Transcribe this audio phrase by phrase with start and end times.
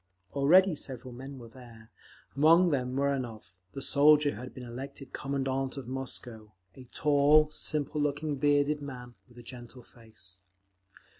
[0.33, 1.91] Already several men were there,
[2.35, 8.37] among them Muranov, the soldier who had been elected Commandant of Moscow—a tall, simple looking,
[8.37, 10.39] bearded man with a gentle face.